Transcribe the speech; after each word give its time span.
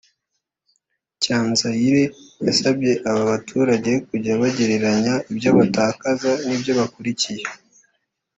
Cyanzayire 1.21 2.03
yasabye 2.45 2.91
aba 3.09 3.23
baturage 3.31 3.91
kujya 4.07 4.33
bagereranya 4.41 5.13
ibyo 5.31 5.49
batakaza 5.57 6.31
n’ibyo 6.45 6.71
bakurikiye 6.79 7.43